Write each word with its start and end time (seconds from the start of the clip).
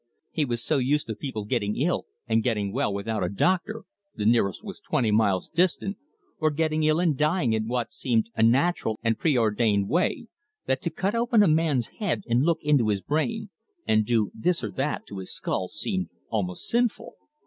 He 0.31 0.45
was 0.45 0.63
so 0.63 0.79
used 0.79 1.05
to 1.05 1.15
people 1.15 1.45
getting 1.45 1.77
ill 1.77 2.07
and 2.27 2.41
getting 2.41 2.73
well 2.73 2.91
without 2.91 3.23
a 3.23 3.29
doctor 3.29 3.83
the 4.15 4.25
nearest 4.25 4.63
was 4.65 4.81
twenty 4.81 5.11
miles 5.11 5.47
distant 5.49 5.95
or 6.39 6.49
getting 6.49 6.81
ill 6.83 6.99
and 6.99 7.15
dying 7.15 7.53
in 7.53 7.67
what 7.67 7.93
seemed 7.93 8.31
a 8.35 8.41
natural 8.41 8.97
and 9.03 9.19
preordained 9.19 9.89
way, 9.89 10.25
that 10.65 10.81
to 10.81 10.89
cut 10.89 11.13
open 11.13 11.43
a 11.43 11.47
man's 11.47 11.89
head 11.99 12.23
and 12.25 12.41
look 12.41 12.63
into 12.63 12.87
his 12.87 13.01
brain, 13.03 13.51
and 13.87 14.03
do 14.07 14.31
this 14.33 14.63
or 14.63 14.71
that 14.71 15.05
to 15.05 15.19
his 15.19 15.31
skull, 15.31 15.67
seemed 15.67 16.09
almost 16.29 16.67
sinful. 16.67 17.13